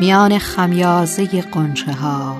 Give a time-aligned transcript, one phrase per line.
[0.00, 2.36] میان خمیازه قنچه ها.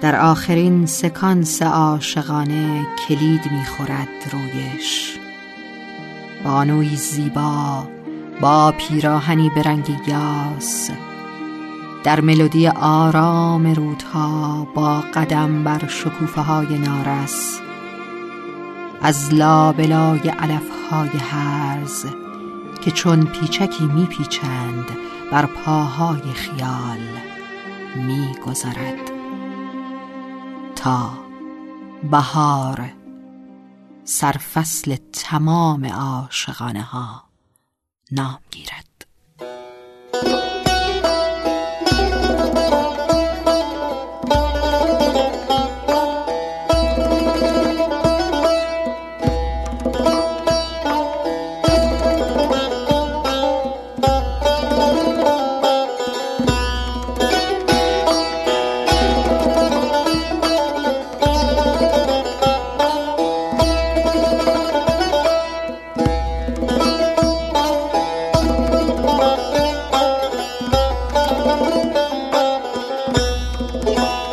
[0.00, 5.18] در آخرین سکانس عاشقانه کلید می‌خورد رویش.
[6.44, 7.88] بانوی زیبا
[8.40, 10.90] با پیراهنی به رنگ یاس.
[12.04, 17.60] در ملودی آرام رودها با قدم بر شکوفه های نارس.
[19.02, 22.06] از لابلای علف های هرز
[22.80, 24.86] که چون پیچکی میپیچند
[25.30, 27.00] بر پاهای خیال
[27.96, 29.10] میگذرد.
[30.76, 31.10] تا
[32.10, 32.92] بهار
[34.04, 37.24] سرفصل تمام عاشقانه ها
[38.12, 38.89] نام گیرد.
[73.98, 74.29] از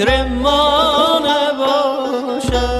[0.00, 2.79] فکر ما نباشد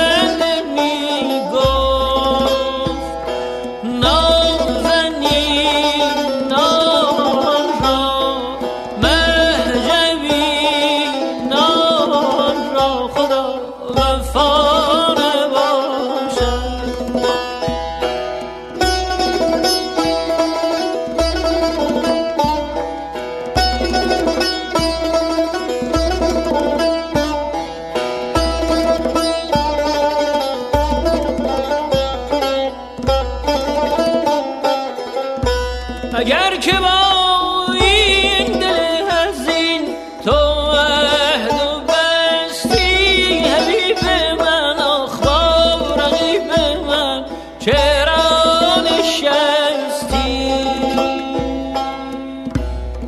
[36.21, 39.81] اگر که با این دل هزین
[40.25, 40.31] تو
[40.71, 44.05] عهد و بستی حبیب
[44.39, 46.51] من آخبار رقیب
[46.87, 47.25] من
[47.59, 50.53] چرا نشستی؟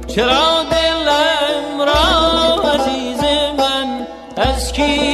[0.08, 3.24] چرا دلم را عزیز
[3.58, 4.08] من
[4.38, 5.13] از کی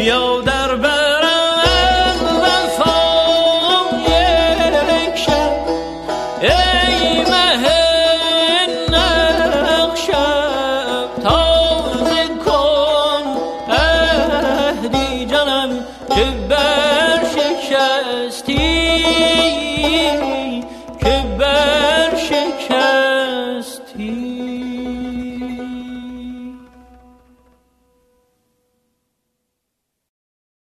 [0.00, 0.39] Yo,